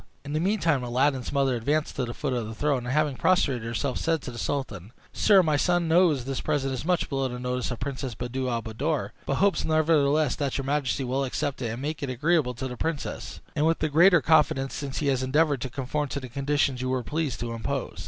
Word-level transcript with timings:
In 0.25 0.33
the 0.33 0.39
meantime, 0.39 0.83
Aladdin's 0.83 1.31
mother 1.31 1.55
advanced 1.55 1.95
to 1.95 2.05
the 2.05 2.15
foot 2.15 2.33
of 2.33 2.47
the 2.47 2.55
throne, 2.55 2.85
and 2.87 2.91
having 2.91 3.15
prostrated 3.15 3.61
herself, 3.61 3.99
said 3.99 4.23
to 4.23 4.31
the 4.31 4.39
sultan, 4.39 4.93
"Sire, 5.13 5.43
my 5.43 5.57
son 5.57 5.87
knows 5.87 6.25
this 6.25 6.41
present 6.41 6.73
is 6.73 6.83
much 6.83 7.07
below 7.07 7.27
the 7.27 7.37
notice 7.37 7.69
of 7.69 7.79
Princess 7.79 8.15
Buddir 8.15 8.49
al 8.49 8.63
Buddoor; 8.63 9.11
but 9.27 9.35
hopes, 9.35 9.63
nevertheless, 9.63 10.35
that 10.37 10.57
your 10.57 10.65
majesty 10.65 11.03
will 11.03 11.23
accept 11.23 11.61
of 11.61 11.67
it, 11.67 11.73
and 11.73 11.83
make 11.83 12.01
it 12.01 12.09
agreeable 12.09 12.55
to 12.55 12.67
the 12.67 12.75
princess, 12.77 13.41
and 13.55 13.67
with 13.67 13.77
the 13.77 13.89
greater 13.89 14.21
confidence 14.23 14.73
since 14.73 14.97
he 14.97 15.05
has 15.09 15.21
endeavored 15.21 15.61
to 15.61 15.69
conform 15.69 16.07
to 16.07 16.19
the 16.19 16.29
conditions 16.29 16.81
you 16.81 16.89
were 16.89 17.03
pleased 17.03 17.39
to 17.39 17.53
impose." 17.53 17.99